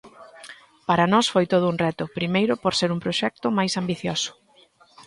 Para 0.87 1.05
nós 1.13 1.25
foi 1.33 1.45
todo 1.53 1.65
un 1.71 1.77
reto, 1.85 2.11
primeiro 2.17 2.53
por 2.63 2.73
ser 2.79 2.89
un 2.95 3.03
proxecto 3.05 3.47
máis 3.57 3.73
ambicioso. 3.81 4.31